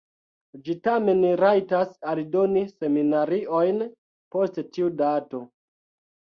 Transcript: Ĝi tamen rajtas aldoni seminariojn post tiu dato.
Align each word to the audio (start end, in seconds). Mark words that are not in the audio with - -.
Ĝi 0.67 0.75
tamen 0.85 1.19
rajtas 1.41 1.91
aldoni 2.13 2.63
seminariojn 2.71 3.85
post 4.37 4.59
tiu 4.79 4.91
dato. 5.05 5.45